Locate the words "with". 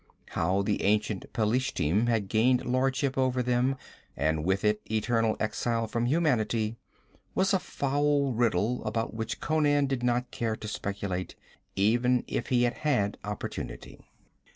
4.43-4.63